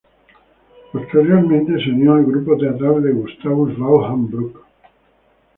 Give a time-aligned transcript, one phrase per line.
[0.91, 4.61] Posteriormente, se unió al grupo teatral de Gustavus Vaughan Brooke.